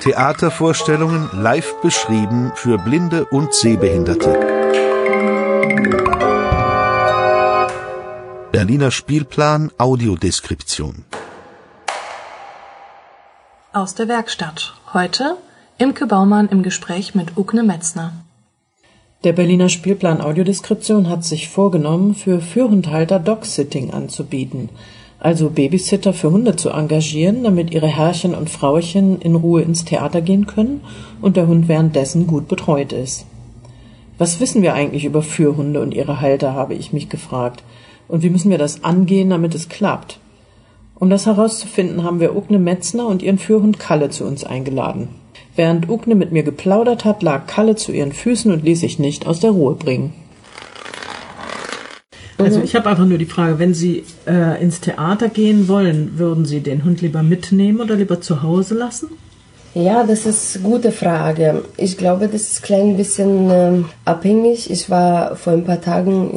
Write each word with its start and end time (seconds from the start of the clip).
Theatervorstellungen 0.00 1.28
live 1.32 1.80
beschrieben 1.82 2.52
für 2.54 2.78
Blinde 2.78 3.24
und 3.26 3.52
Sehbehinderte. 3.52 4.38
Berliner 8.52 8.90
Spielplan 8.90 9.70
Audiodeskription. 9.76 11.04
Aus 13.72 13.94
der 13.94 14.08
Werkstatt. 14.08 14.74
Heute 14.92 15.36
Imke 15.78 16.06
Baumann 16.06 16.48
im 16.48 16.62
Gespräch 16.62 17.14
mit 17.14 17.36
Ugne 17.36 17.62
Metzner. 17.62 18.12
Der 19.24 19.32
Berliner 19.32 19.68
Spielplan 19.68 20.20
Audiodeskription 20.20 21.08
hat 21.08 21.24
sich 21.24 21.48
vorgenommen, 21.48 22.14
für 22.14 22.40
Fürhundhalter 22.40 23.18
Dog-Sitting 23.18 23.92
anzubieten– 23.92 24.68
also 25.20 25.50
Babysitter 25.50 26.12
für 26.12 26.30
Hunde 26.30 26.56
zu 26.56 26.70
engagieren, 26.70 27.42
damit 27.42 27.72
ihre 27.72 27.88
Herrchen 27.88 28.34
und 28.34 28.50
Frauchen 28.50 29.20
in 29.20 29.34
Ruhe 29.34 29.62
ins 29.62 29.84
Theater 29.84 30.20
gehen 30.20 30.46
können 30.46 30.80
und 31.20 31.36
der 31.36 31.48
Hund 31.48 31.68
währenddessen 31.68 32.26
gut 32.26 32.48
betreut 32.48 32.92
ist. 32.92 33.26
Was 34.16 34.40
wissen 34.40 34.62
wir 34.62 34.74
eigentlich 34.74 35.04
über 35.04 35.22
Fürhunde 35.22 35.80
und 35.80 35.94
ihre 35.94 36.20
Halter, 36.20 36.54
habe 36.54 36.74
ich 36.74 36.92
mich 36.92 37.08
gefragt. 37.08 37.62
Und 38.08 38.22
wie 38.22 38.30
müssen 38.30 38.50
wir 38.50 38.58
das 38.58 38.82
angehen, 38.84 39.30
damit 39.30 39.54
es 39.54 39.68
klappt? 39.68 40.18
Um 40.98 41.10
das 41.10 41.26
herauszufinden, 41.26 42.02
haben 42.02 42.18
wir 42.18 42.34
Ugne 42.34 42.58
Metzner 42.58 43.06
und 43.06 43.22
ihren 43.22 43.38
Fürhund 43.38 43.78
Kalle 43.78 44.10
zu 44.10 44.24
uns 44.24 44.42
eingeladen. 44.42 45.08
Während 45.54 45.88
Ugne 45.88 46.14
mit 46.14 46.32
mir 46.32 46.42
geplaudert 46.42 47.04
hat, 47.04 47.22
lag 47.22 47.46
Kalle 47.46 47.76
zu 47.76 47.92
ihren 47.92 48.12
Füßen 48.12 48.52
und 48.52 48.64
ließ 48.64 48.80
sich 48.80 48.98
nicht 48.98 49.26
aus 49.26 49.40
der 49.40 49.50
Ruhe 49.50 49.74
bringen. 49.74 50.12
Also 52.38 52.58
mhm. 52.58 52.64
ich 52.64 52.74
habe 52.76 52.88
einfach 52.88 53.06
nur 53.06 53.18
die 53.18 53.26
Frage, 53.26 53.58
wenn 53.58 53.74
Sie 53.74 54.04
äh, 54.26 54.62
ins 54.62 54.80
Theater 54.80 55.28
gehen 55.28 55.68
wollen, 55.68 56.18
würden 56.18 56.44
Sie 56.44 56.60
den 56.60 56.84
Hund 56.84 57.02
lieber 57.02 57.22
mitnehmen 57.22 57.80
oder 57.80 57.96
lieber 57.96 58.20
zu 58.20 58.42
Hause 58.42 58.74
lassen? 58.74 59.08
Ja, 59.74 60.02
das 60.02 60.24
ist 60.24 60.56
eine 60.56 60.64
gute 60.64 60.92
Frage. 60.92 61.62
Ich 61.76 61.98
glaube, 61.98 62.28
das 62.28 62.42
ist 62.42 62.60
ein 62.60 62.62
klein 62.64 62.96
bisschen 62.96 63.50
äh, 63.50 63.72
abhängig. 64.04 64.70
Ich 64.70 64.88
war 64.88 65.36
vor 65.36 65.52
ein 65.52 65.64
paar 65.64 65.80
Tagen 65.80 66.30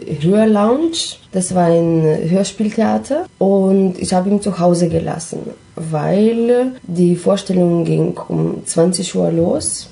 in 0.00 0.20
Hörlounge. 0.20 0.90
Das 1.30 1.54
war 1.54 1.66
ein 1.66 2.02
Hörspieltheater 2.28 3.26
und 3.38 3.98
ich 3.98 4.12
habe 4.12 4.28
ihn 4.30 4.42
zu 4.42 4.58
Hause 4.58 4.88
gelassen, 4.88 5.38
weil 5.76 6.72
die 6.82 7.16
Vorstellung 7.16 7.84
ging 7.84 8.18
um 8.28 8.66
20 8.66 9.14
Uhr 9.14 9.30
los 9.30 9.88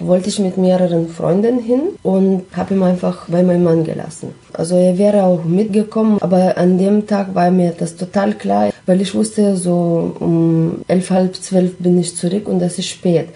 wollte 0.00 0.28
ich 0.28 0.38
mit 0.38 0.56
mehreren 0.56 1.08
Freunden 1.08 1.58
hin 1.58 1.80
und 2.02 2.44
habe 2.54 2.74
ihn 2.74 2.82
einfach 2.82 3.28
bei 3.28 3.42
meinem 3.42 3.64
Mann 3.64 3.84
gelassen. 3.84 4.34
Also 4.52 4.76
er 4.76 4.98
wäre 4.98 5.24
auch 5.24 5.44
mitgekommen, 5.44 6.18
aber 6.20 6.56
an 6.56 6.78
dem 6.78 7.06
Tag 7.06 7.34
war 7.34 7.50
mir 7.50 7.74
das 7.76 7.96
total 7.96 8.34
klar, 8.34 8.70
weil 8.86 9.00
ich 9.00 9.14
wusste, 9.14 9.56
so 9.56 10.14
um 10.20 10.82
elf, 10.88 11.10
halb 11.10 11.36
zwölf 11.36 11.76
bin 11.78 11.98
ich 11.98 12.16
zurück 12.16 12.48
und 12.48 12.60
das 12.60 12.78
ist 12.78 12.88
spät. 12.88 13.28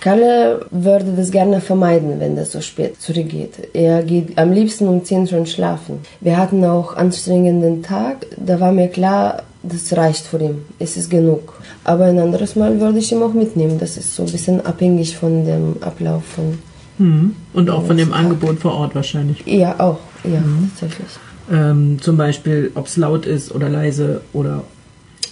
Kalle 0.00 0.64
würde 0.70 1.12
das 1.14 1.30
gerne 1.30 1.60
vermeiden, 1.60 2.20
wenn 2.20 2.34
das 2.34 2.52
so 2.52 2.62
spät 2.62 3.00
zurückgeht. 3.00 3.68
Er 3.74 4.02
geht 4.02 4.38
am 4.38 4.50
liebsten 4.50 4.88
um 4.88 5.04
10 5.04 5.26
schon 5.26 5.46
schlafen. 5.46 6.00
Wir 6.20 6.38
hatten 6.38 6.64
auch 6.64 6.96
anstrengenden 6.96 7.82
Tag. 7.82 8.26
Da 8.38 8.60
war 8.60 8.72
mir 8.72 8.88
klar, 8.88 9.42
das 9.62 9.96
reicht 9.96 10.26
für 10.26 10.40
ihn. 10.40 10.64
Es 10.78 10.96
ist 10.96 11.10
genug. 11.10 11.60
Aber 11.84 12.04
ein 12.06 12.18
anderes 12.18 12.56
Mal 12.56 12.80
würde 12.80 12.98
ich 12.98 13.12
ihn 13.12 13.22
auch 13.22 13.32
mitnehmen. 13.32 13.78
Das 13.78 13.96
ist 13.96 14.14
so 14.14 14.24
ein 14.24 14.32
bisschen 14.32 14.64
abhängig 14.64 15.16
von 15.16 15.44
dem 15.44 15.76
Ablauf 15.80 16.24
von. 16.24 16.58
Mhm. 16.98 17.36
Und 17.52 17.70
auch 17.70 17.84
von 17.86 17.96
dem 17.96 18.12
Angebot 18.12 18.58
vor 18.58 18.74
Ort 18.74 18.94
wahrscheinlich. 18.94 19.42
Ja, 19.46 19.78
auch. 19.78 19.98
Ja, 20.24 20.40
mhm. 20.40 20.70
tatsächlich. 20.78 21.08
Ähm, 21.50 21.98
zum 22.00 22.16
Beispiel, 22.16 22.70
ob 22.74 22.86
es 22.86 22.96
laut 22.96 23.26
ist 23.26 23.54
oder 23.54 23.68
leise 23.68 24.20
oder. 24.32 24.62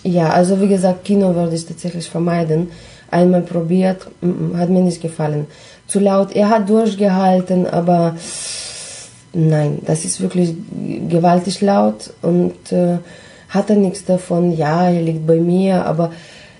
Ja, 0.03 0.31
also 0.31 0.61
wie 0.61 0.69
gesagt, 0.69 1.05
Kino 1.05 1.35
würde 1.35 1.55
ich 1.55 1.67
tatsächlich 1.67 2.09
vermeiden 2.09 2.69
einmal 3.11 3.43
probiert, 3.43 4.07
hat 4.57 4.69
mir 4.69 4.83
nicht 4.83 5.01
gefallen. 5.01 5.47
Zu 5.87 6.01
laut, 6.01 6.35
er 6.35 6.51
hat 6.51 6.69
durchgehalten, 6.69 7.67
aber 7.67 8.17
nein, 9.33 9.79
das 9.87 10.05
ist 10.05 10.21
wirklich 10.21 10.55
gewaltig 11.09 11.61
laut 11.61 12.11
und 12.23 12.73
äh, 12.73 12.99
hat 13.49 13.71
er 13.71 13.77
nichts 13.77 14.05
davon. 14.05 14.57
Ja, 14.57 14.91
er 14.91 15.03
liegt 15.03 15.27
bei 15.27 15.37
mir, 15.37 15.85
aber 15.87 16.13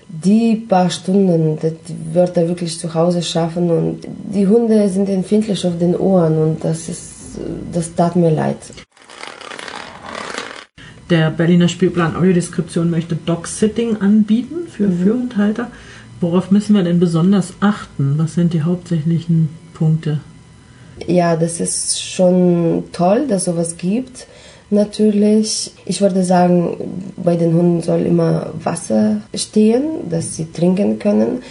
die 0.07 0.55
paar 0.55 0.89
Stunden, 0.89 1.57
das 1.61 1.73
wird 2.13 2.35
er 2.35 2.47
wirklich 2.47 2.79
zu 2.79 2.93
Hause 2.93 3.21
schaffen 3.21 3.69
und 3.69 3.99
die 4.33 4.47
Hunde 4.47 4.89
sind 4.89 5.07
empfindlich 5.07 5.65
auf 5.67 5.77
den 5.77 5.95
Ohren 5.95 6.37
und 6.37 6.63
das 6.63 6.89
ist, 6.89 7.37
das 7.71 7.93
tat 7.93 8.15
mir 8.15 8.31
leid. 8.31 8.57
Der 11.11 11.31
Berliner 11.31 11.67
Spielplan 11.67 12.15
Audiodeskription 12.15 12.89
möchte 12.89 13.15
Dog-Sitting 13.15 13.97
anbieten 13.97 14.67
für 14.69 14.87
mhm. 14.87 15.03
Führendhalter. 15.03 15.71
Worauf 16.21 16.51
müssen 16.51 16.75
wir 16.75 16.83
denn 16.83 16.99
besonders 16.99 17.53
achten? 17.61 18.15
Was 18.17 18.33
sind 18.33 18.53
die 18.53 18.63
hauptsächlichen 18.63 19.49
Punkte? 19.73 20.19
Ja, 21.07 21.35
das 21.35 21.59
ist 21.59 22.03
schon 22.03 22.83
toll, 22.91 23.27
dass 23.27 23.45
sowas 23.45 23.77
gibt. 23.77 24.27
Natürlich, 24.71 25.71
ich 25.85 25.99
würde 25.99 26.23
sagen, 26.23 26.77
bei 27.17 27.35
den 27.35 27.53
Hunden 27.53 27.81
soll 27.81 28.01
immer 28.01 28.51
Wasser 28.63 29.17
stehen, 29.33 30.09
dass 30.09 30.35
sie 30.35 30.51
trinken 30.51 30.99
können. 30.99 31.41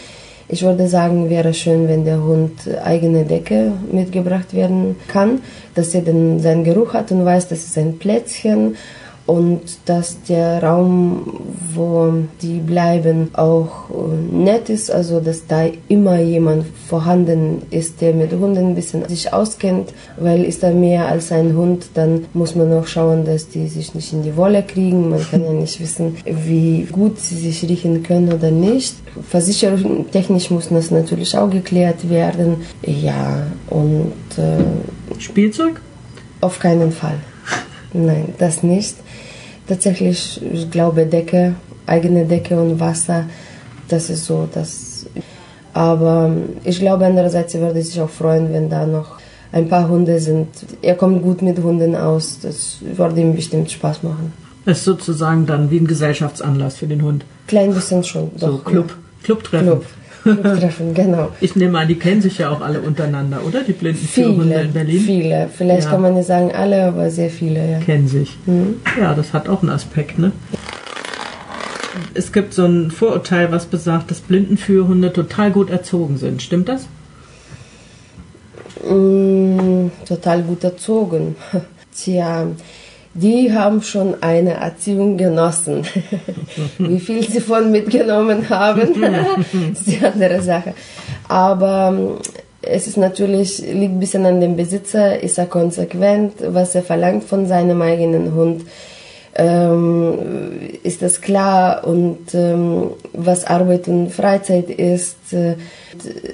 Ich 0.48 0.62
würde 0.62 0.88
sagen, 0.88 1.28
wäre 1.28 1.52
schön, 1.52 1.88
wenn 1.88 2.04
der 2.04 2.22
Hund 2.22 2.52
eigene 2.82 3.24
Decke 3.24 3.72
mitgebracht 3.92 4.54
werden 4.54 4.96
kann, 5.08 5.40
dass 5.74 5.94
er 5.94 6.02
dann 6.02 6.40
seinen 6.40 6.64
Geruch 6.64 6.94
hat 6.94 7.10
und 7.10 7.24
weiß, 7.24 7.48
das 7.48 7.64
ist 7.64 7.76
ein 7.76 7.98
Plätzchen 7.98 8.76
und 9.26 9.60
dass 9.84 10.22
der 10.22 10.62
Raum, 10.62 11.40
wo 11.74 12.12
die 12.40 12.60
bleiben, 12.60 13.28
auch 13.34 13.77
nett 14.06 14.68
ist, 14.70 14.90
also 14.90 15.20
dass 15.20 15.46
da 15.46 15.66
immer 15.88 16.18
jemand 16.20 16.64
vorhanden 16.88 17.62
ist, 17.70 18.00
der 18.00 18.14
mit 18.14 18.32
Hunden 18.32 18.68
ein 18.68 18.74
bisschen 18.74 19.06
sich 19.08 19.32
auskennt, 19.32 19.92
weil 20.16 20.44
ist 20.44 20.62
da 20.62 20.70
mehr 20.70 21.08
als 21.08 21.32
ein 21.32 21.56
Hund, 21.56 21.90
dann 21.94 22.26
muss 22.34 22.54
man 22.54 22.72
auch 22.72 22.86
schauen, 22.86 23.24
dass 23.24 23.48
die 23.48 23.66
sich 23.66 23.94
nicht 23.94 24.12
in 24.12 24.22
die 24.22 24.36
Wolle 24.36 24.62
kriegen. 24.62 25.10
Man 25.10 25.24
kann 25.28 25.44
ja 25.44 25.52
nicht 25.52 25.80
wissen, 25.80 26.16
wie 26.24 26.86
gut 26.90 27.18
sie 27.18 27.36
sich 27.36 27.62
riechen 27.68 28.02
können 28.02 28.32
oder 28.32 28.50
nicht. 28.50 28.94
Versicherungstechnisch 29.28 30.50
muss 30.50 30.68
das 30.68 30.90
natürlich 30.90 31.36
auch 31.36 31.50
geklärt 31.50 32.08
werden. 32.08 32.56
Ja, 32.82 33.46
und 33.70 34.12
äh, 34.36 35.20
Spielzeug? 35.20 35.80
Auf 36.40 36.58
keinen 36.58 36.92
Fall. 36.92 37.16
Nein, 37.92 38.34
das 38.38 38.62
nicht 38.62 38.94
tatsächlich, 39.68 40.40
ich 40.52 40.70
glaube, 40.70 41.06
Decke, 41.06 41.54
eigene 41.86 42.24
Decke 42.24 42.60
und 42.60 42.80
Wasser, 42.80 43.26
das 43.88 44.10
ist 44.10 44.24
so, 44.24 44.48
das. 44.52 45.06
Aber 45.74 46.32
ich 46.64 46.78
glaube, 46.78 47.06
andererseits 47.06 47.54
würde 47.54 47.82
sich 47.82 48.00
auch 48.00 48.10
freuen, 48.10 48.52
wenn 48.52 48.68
da 48.68 48.86
noch 48.86 49.18
ein 49.52 49.68
paar 49.68 49.88
Hunde 49.88 50.18
sind. 50.20 50.48
Er 50.82 50.94
kommt 50.94 51.22
gut 51.22 51.42
mit 51.42 51.58
Hunden 51.62 51.94
aus, 51.94 52.38
das 52.40 52.78
würde 52.80 53.20
ihm 53.20 53.34
bestimmt 53.34 53.70
Spaß 53.70 54.02
machen. 54.02 54.32
Das 54.64 54.78
ist 54.78 54.84
sozusagen 54.84 55.46
dann 55.46 55.70
wie 55.70 55.78
ein 55.78 55.86
Gesellschaftsanlass 55.86 56.76
für 56.76 56.86
den 56.86 57.02
Hund. 57.02 57.24
Klein 57.46 57.72
bisschen 57.72 58.04
schon, 58.04 58.30
doch. 58.38 58.48
So 58.48 58.58
Club, 58.58 58.90
ja. 58.90 58.96
Clubtreffen. 59.24 59.66
Club. 59.66 59.84
Clubtreffen, 60.22 60.94
genau. 60.94 61.28
Ich 61.40 61.56
nehme 61.56 61.78
an, 61.78 61.88
die 61.88 61.94
kennen 61.94 62.20
sich 62.20 62.38
ja 62.38 62.50
auch 62.50 62.60
alle 62.60 62.80
untereinander, 62.80 63.40
oder? 63.46 63.62
Die 63.62 63.72
blinden 63.72 64.06
Führhunde 64.06 64.54
in 64.56 64.72
Berlin. 64.72 65.00
Viele, 65.00 65.48
vielleicht 65.56 65.84
ja. 65.84 65.90
kann 65.90 66.02
man 66.02 66.14
nicht 66.14 66.26
sagen 66.26 66.52
alle, 66.52 66.84
aber 66.84 67.10
sehr 67.10 67.30
viele, 67.30 67.70
ja. 67.70 67.78
Kennen 67.78 68.08
sich. 68.08 68.36
Mhm. 68.46 68.76
Ja, 69.00 69.14
das 69.14 69.32
hat 69.32 69.48
auch 69.48 69.62
einen 69.62 69.70
Aspekt, 69.70 70.18
ne? 70.18 70.32
Es 72.14 72.32
gibt 72.32 72.54
so 72.54 72.64
ein 72.64 72.90
Vorurteil, 72.90 73.52
was 73.52 73.66
besagt, 73.66 74.10
dass 74.10 74.20
Blindenführhunde 74.20 75.12
total 75.12 75.50
gut 75.50 75.70
erzogen 75.70 76.18
sind. 76.18 76.42
Stimmt 76.42 76.68
das? 76.68 76.86
Mm, 78.88 79.88
total 80.06 80.42
gut 80.42 80.64
erzogen. 80.64 81.36
Tja, 81.96 82.46
die 83.14 83.52
haben 83.52 83.82
schon 83.82 84.22
eine 84.22 84.54
Erziehung 84.54 85.16
genossen. 85.16 85.82
Wie 86.78 87.00
viel 87.00 87.28
sie 87.28 87.40
von 87.40 87.72
mitgenommen 87.72 88.48
haben, 88.48 89.02
ist 89.72 89.86
die 89.86 90.04
andere 90.04 90.40
Sache. 90.40 90.74
Aber 91.28 91.92
ähm, 91.92 92.18
es 92.62 92.86
ist 92.86 92.96
natürlich, 92.96 93.58
liegt 93.58 93.94
ein 93.94 94.00
bisschen 94.00 94.26
an 94.26 94.40
dem 94.40 94.56
Besitzer, 94.56 95.20
ist 95.20 95.38
er 95.38 95.46
konsequent, 95.46 96.34
was 96.40 96.74
er 96.74 96.82
verlangt 96.82 97.24
von 97.24 97.46
seinem 97.46 97.82
eigenen 97.82 98.34
Hund 98.34 98.62
ähm, 99.38 100.18
ist 100.82 101.00
das 101.00 101.20
klar 101.20 101.86
und 101.86 102.34
ähm, 102.34 102.90
was 103.12 103.44
Arbeit 103.44 103.88
und 103.88 104.10
Freizeit 104.10 104.68
ist. 104.68 105.32
Äh, 105.32 105.54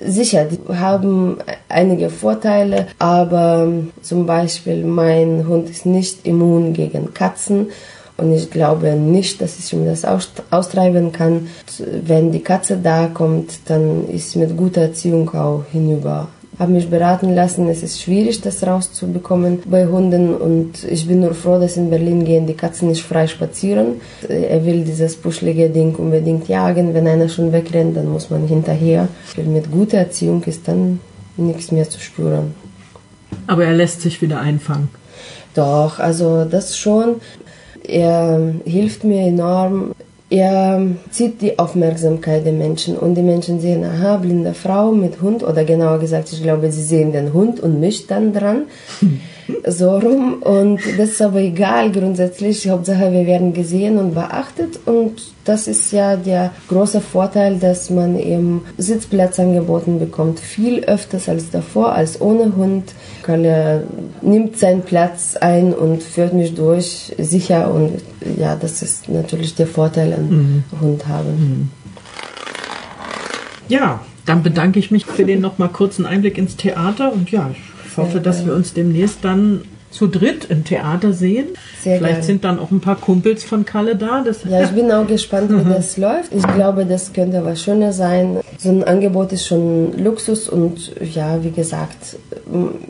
sicher, 0.05 0.47
die 0.47 0.59
haben 0.75 1.39
einige 1.69 2.11
Vorteile, 2.11 2.87
aber 2.99 3.69
zum 4.03 4.27
Beispiel 4.27 4.85
mein 4.85 5.47
Hund 5.47 5.71
ist 5.71 5.87
nicht 5.87 6.27
immun 6.27 6.73
gegen 6.73 7.15
Katzen 7.15 7.69
und 8.17 8.33
ich 8.33 8.51
glaube 8.51 8.93
nicht, 8.95 9.41
dass 9.41 9.59
ich 9.59 9.73
ihm 9.73 9.85
das 9.85 10.05
austreiben 10.51 11.13
kann. 11.13 11.49
Wenn 11.79 12.33
die 12.33 12.43
Katze 12.43 12.79
da 12.83 13.09
kommt, 13.13 13.59
dann 13.67 14.09
ist 14.09 14.37
mit 14.37 14.57
guter 14.57 14.83
Erziehung 14.83 15.29
auch 15.35 15.65
hinüber 15.71 16.29
habe 16.59 16.73
mich 16.73 16.89
beraten 16.89 17.35
lassen. 17.35 17.69
Es 17.69 17.83
ist 17.83 18.01
schwierig, 18.01 18.41
das 18.41 18.67
rauszubekommen 18.67 19.63
bei 19.65 19.87
Hunden 19.87 20.35
und 20.35 20.85
ich 20.85 21.07
bin 21.07 21.21
nur 21.21 21.35
froh, 21.35 21.59
dass 21.59 21.77
in 21.77 21.91
Berlin 21.91 22.25
gehen 22.25 22.47
die 22.47 22.55
Katzen 22.55 22.89
nicht 22.89 23.03
frei 23.03 23.27
spazieren. 23.27 24.01
Er 24.29 24.65
will 24.65 24.85
dieses 24.85 25.17
puschlige 25.17 25.71
Ding 25.71 25.95
unbedingt 25.97 26.49
jagen. 26.49 26.95
Wenn 26.95 27.09
einer 27.09 27.29
schon 27.29 27.53
wegrennt, 27.53 27.97
dann 27.97 28.09
muss 28.09 28.31
man 28.31 28.47
hinterher. 28.47 29.09
Mit 29.37 29.71
guter 29.71 29.99
Erziehung 29.99 30.43
ist 30.45 30.69
dann 30.69 31.01
nichts 31.37 31.73
mehr 31.73 31.89
zu 31.89 32.01
spüren. 32.01 32.55
Aber 33.47 33.65
er 33.65 33.75
lässt 33.75 34.01
sich 34.01 34.23
wieder 34.23 34.41
einfangen. 34.41 34.89
Doch, 35.55 35.99
also 35.99 36.45
das 36.45 36.77
schon. 36.77 37.17
Er 37.87 38.55
hilft 38.65 39.05
mir 39.05 39.27
enorm. 39.27 39.93
Er 40.31 40.81
zieht 41.11 41.43
die 41.43 41.59
Aufmerksamkeit 41.59 42.47
der 42.47 42.55
Menschen 42.55 42.97
und 42.97 43.15
die 43.15 43.23
Menschen 43.23 43.61
sehen, 43.61 43.85
aha, 43.85 44.17
blinde 44.17 44.55
Frau 44.55 44.91
mit 44.91 45.21
Hund 45.21 45.43
oder 45.43 45.65
genauer 45.65 45.99
gesagt, 45.99 46.33
ich 46.33 46.43
glaube, 46.43 46.73
sie 46.73 46.83
sehen 46.83 47.13
den 47.13 47.33
Hund 47.35 47.61
und 47.61 47.79
mich 47.79 48.07
dann 48.07 48.33
dran. 48.33 48.63
so 49.67 49.99
rum 49.99 50.43
und 50.43 50.81
das 50.99 51.11
ist 51.11 51.23
aber 51.23 51.41
egal 51.41 51.93
grundsätzlich. 51.93 52.69
Hauptsache, 52.69 53.13
wir 53.13 53.27
werden 53.27 53.53
gesehen 53.53 53.99
und 53.99 54.15
beachtet 54.15 54.81
und 54.87 55.23
das 55.45 55.69
ist 55.69 55.93
ja 55.93 56.17
der 56.17 56.53
große 56.69 57.01
Vorteil, 57.01 57.59
dass 57.59 57.91
man 57.91 58.19
eben 58.19 58.65
Sitzplatz 58.79 59.39
angeboten 59.39 59.99
bekommt, 59.99 60.41
viel 60.41 60.85
öfters 60.85 61.29
als 61.29 61.51
davor, 61.51 61.93
als 61.93 62.21
ohne 62.21 62.57
Hund. 62.57 62.93
Kalle 63.25 63.87
nimmt 64.23 64.59
seinen 64.59 64.83
Platz 64.83 65.37
ein 65.37 65.73
und 65.73 66.03
führt 66.03 66.35
mich 66.35 66.55
durch 66.55 67.13
sicher 67.19 67.73
und 67.73 68.03
ja, 68.39 68.55
das 68.55 68.83
ist 68.83 69.09
natürlich 69.09 69.55
der 69.55 69.67
Vorteil 69.67 70.13
an 70.13 70.29
mhm. 70.31 70.65
Hund 70.81 71.09
haben. 71.09 71.29
Mhm. 71.29 71.71
Ja, 73.69 74.01
dann 74.27 74.43
bedanke 74.43 74.79
ich 74.79 74.91
mich 74.91 75.07
für 75.07 75.25
den 75.25 75.41
nochmal 75.41 75.71
kurzen 75.71 76.07
Einblick 76.07 76.39
ins 76.39 76.57
Theater 76.57 77.13
und 77.13 77.31
ja, 77.31 77.51
ich 77.51 77.97
hoffe, 77.97 78.21
dass 78.21 78.45
wir 78.45 78.55
uns 78.55 78.75
demnächst 78.75 79.25
dann 79.25 79.63
zu 79.95 80.09
dritt 80.09 80.47
im 80.47 80.65
Theater 80.65 81.13
sehen. 81.13 81.47
Sehr 81.81 81.99
Vielleicht 81.99 82.15
gerne. 82.15 82.25
sind 82.25 82.45
dann 82.45 82.59
auch 82.59 82.73
ein 82.73 82.81
paar 82.81 82.97
Kumpels 82.97 83.45
von 83.45 83.65
Kalle 83.65 83.95
da. 83.95 84.23
Das 84.25 84.43
ja, 84.45 84.65
ich 84.65 84.71
bin 84.71 84.91
auch 84.91 85.07
gespannt, 85.07 85.51
wie 85.51 85.69
das 85.73 85.97
läuft. 85.97 86.35
Ich 86.35 86.43
glaube, 86.43 86.85
das 86.85 87.13
könnte 87.13 87.45
was 87.45 87.63
Schönes 87.63 87.97
sein. 87.97 88.41
So 88.59 88.71
ein 88.71 88.83
Angebot 88.83 89.33
ist 89.33 89.47
schon 89.47 89.97
Luxus 89.97 90.49
und 90.49 90.93
ja, 91.15 91.43
wie 91.45 91.53
gesagt, 91.53 92.17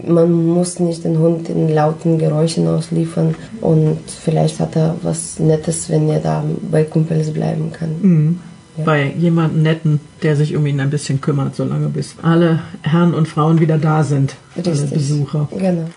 man 0.06 0.46
muss 0.46 0.78
nicht 0.78 1.04
den 1.04 1.18
Hund 1.18 1.48
in 1.48 1.68
lauten 1.68 2.18
Geräuschen 2.18 2.66
ausliefern 2.68 3.34
und 3.60 3.98
vielleicht 4.08 4.60
hat 4.60 4.76
er 4.76 4.96
was 5.02 5.38
Nettes, 5.38 5.88
wenn 5.88 6.08
er 6.08 6.20
da 6.20 6.44
bei 6.70 6.84
Kumpels 6.84 7.32
bleiben 7.32 7.72
kann. 7.72 7.90
Mhm 8.00 8.40
ja. 8.76 8.84
bei 8.84 9.12
jemandem 9.16 9.62
Netten, 9.62 10.00
der 10.22 10.36
sich 10.36 10.56
um 10.56 10.66
ihn 10.66 10.80
ein 10.80 10.90
bisschen 10.90 11.20
kümmert, 11.20 11.54
solange 11.54 11.88
bis 11.88 12.16
alle 12.22 12.60
Herren 12.82 13.14
und 13.14 13.28
Frauen 13.28 13.60
wieder 13.60 13.78
da 13.78 14.04
sind, 14.04 14.36
Richtig. 14.56 14.80
alle 14.80 14.86
Besucher. 14.90 15.48
Genau. 15.56 15.88